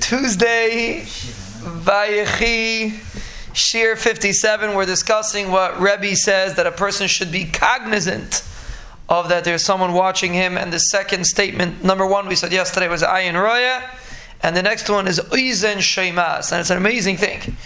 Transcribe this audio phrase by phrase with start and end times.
[0.00, 2.90] Tuesday, Vayechi,
[3.52, 4.74] Shiur 57.
[4.74, 8.42] We're discussing what Rebbe says that a person should be cognizant
[9.08, 10.56] of that there's someone watching him.
[10.56, 13.82] And the second statement, number one, we said yesterday was Ayin Roya,
[14.42, 16.50] and the next one is Uizen Shemas.
[16.50, 17.56] And it's an amazing thing.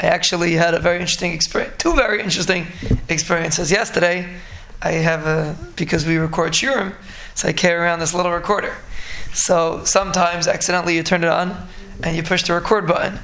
[0.00, 2.66] I actually had a very interesting experience, two very interesting
[3.08, 3.70] experiences.
[3.70, 4.36] Yesterday,
[4.82, 6.94] I have a, because we record Shiurim,
[7.34, 8.74] so I carry around this little recorder.
[9.36, 11.68] So sometimes accidentally you turn it on
[12.02, 13.18] and you push the record button.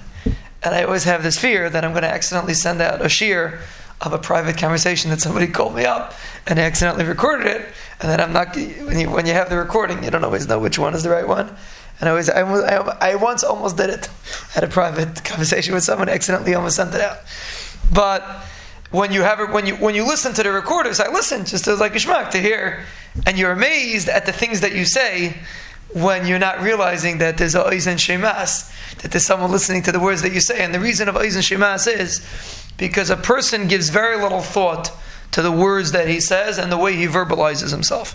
[0.63, 3.61] And I always have this fear that I'm going to accidentally send out a shiur
[4.03, 6.13] of a private conversation that somebody called me up
[6.47, 7.67] and I accidentally recorded it.
[8.01, 10.59] And then I'm not, when you, when you have the recording, you don't always know
[10.59, 11.49] which one is the right one.
[11.99, 14.09] And I, always, I, I, I once almost did it
[14.51, 17.21] Had a private conversation with someone, accidentally almost sent it out.
[17.91, 18.23] But
[18.91, 21.67] when you have it, when you when you listen to the recorders, I listen just
[21.67, 22.85] as like a shmuck to hear,
[23.27, 25.39] and you're amazed at the things that you say
[25.95, 29.93] when you're not realizing that there's a oiz and shemas, that there's someone listening to
[29.93, 30.65] the words that you say.
[30.65, 32.27] And the reason of oiz and shemas is
[32.77, 34.91] because a person gives very little thought
[35.33, 38.15] to the words that he says and the way he verbalizes himself.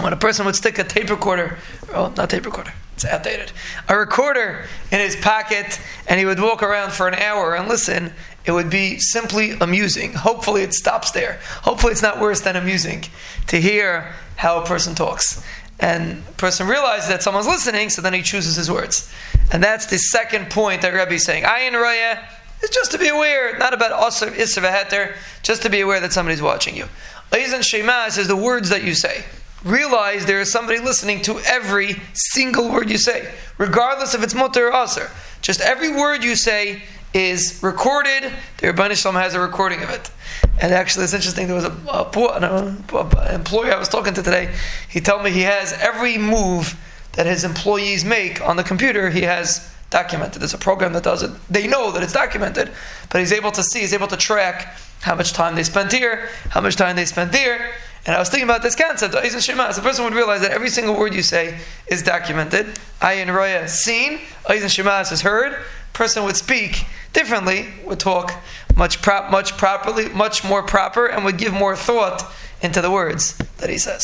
[0.00, 1.58] When a person would stick a tape recorder,
[1.90, 3.52] well, not tape recorder, it's outdated,
[3.88, 8.12] a recorder in his pocket and he would walk around for an hour and listen,
[8.44, 10.14] it would be simply amusing.
[10.14, 11.40] Hopefully it stops there.
[11.62, 13.04] Hopefully it's not worse than amusing
[13.48, 15.44] to hear how a person talks
[15.80, 19.12] and person realizes that someone's listening, so then he chooses his words.
[19.52, 21.44] And that's the second point that Rebbe is saying.
[21.44, 22.22] Ayin Raya
[22.62, 26.12] is just to be aware, not about Assur, Isra, Heter, just to be aware that
[26.12, 26.84] somebody's watching you.
[27.30, 29.24] Aizen Shemas is the words that you say.
[29.64, 34.72] Realize there is somebody listening to every single word you say, regardless if it's mutar
[34.72, 35.10] or assur.
[35.40, 36.82] Just every word you say
[37.14, 38.32] is recorded.
[38.58, 40.10] The Ribono Shel Olam has a recording of it.
[40.60, 41.46] And actually, it's interesting.
[41.46, 42.04] There was a, a,
[42.36, 44.54] an employee I was talking to today.
[44.88, 46.76] He told me he has every move
[47.12, 49.10] that his employees make on the computer.
[49.10, 50.40] He has documented.
[50.40, 51.30] There's a program that does it.
[51.50, 52.70] They know that it's documented,
[53.10, 53.80] but he's able to see.
[53.80, 57.32] He's able to track how much time they spent here, how much time they spent
[57.32, 57.72] there.
[58.06, 59.14] And I was thinking about this concept.
[59.14, 62.66] As a person would realize that every single word you say is documented.
[63.00, 64.18] Ayin Roya seen.
[64.46, 65.62] Aizen Shemas is heard.
[65.92, 68.42] Person would speak differently, would talk
[68.76, 72.32] much, much properly, much more proper, and would give more thought
[72.62, 74.00] into the words that he says.